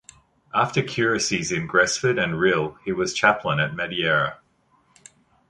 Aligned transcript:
After 0.51 0.81
curacies 0.81 1.51
in 1.51 1.67
Gresford 1.67 2.17
and 2.17 2.33
Rhyl 2.39 2.75
he 2.83 2.91
was 2.91 3.13
Chaplain 3.13 3.59
at 3.59 3.75
Madeira. 3.75 4.39